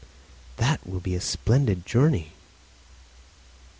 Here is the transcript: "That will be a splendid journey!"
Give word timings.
"That 0.57 0.87
will 0.87 0.99
be 0.99 1.13
a 1.13 1.21
splendid 1.21 1.85
journey!" 1.85 2.31